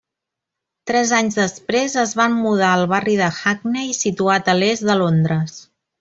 [0.91, 5.59] Tres anys després, es van mudar al barri de Hackney, situat a l'est de Londres.